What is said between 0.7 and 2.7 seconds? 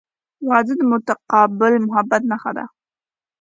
د متقابل محبت نښه ده.